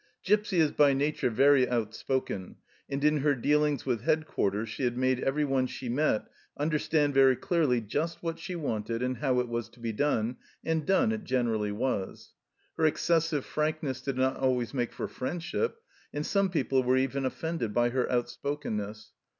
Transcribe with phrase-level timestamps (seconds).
[0.23, 2.55] Gipsy is by nature very out spoken,
[2.89, 6.25] and in her dealings with headquarters she had made everyone she met
[6.57, 10.87] understand very clearly just what she wanted and how it was to be done, and
[10.87, 12.33] done it generally was.
[12.77, 15.77] Her excessive frankness did not always make for friendship,
[16.11, 19.11] and some people were even offended by her outspokenness.